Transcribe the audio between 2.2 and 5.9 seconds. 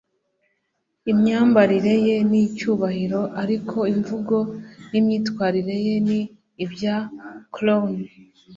ni iy'icyubahiro, ariko imvugo n'imyitwarire